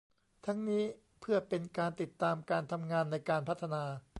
[0.45, 0.83] ทั้งนี้
[1.21, 3.83] เพื่อเป็นการติดตามการทำงานในการพัฒนา